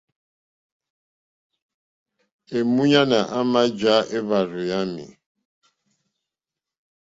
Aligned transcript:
Èmúɲánà 2.57 3.19
àmà 3.39 3.61
jǎ 3.79 3.93
éhwàrzù 4.17 4.61
yámì. 4.69 5.05